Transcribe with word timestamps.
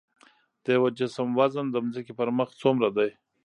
د 0.63 0.65
یو 0.77 0.85
جسم 0.99 1.27
وزن 1.39 1.65
د 1.71 1.75
ځمکې 1.91 2.13
پر 2.19 2.29
مخ 2.37 2.49
څومره 2.61 2.89
دی؟ 2.97 3.09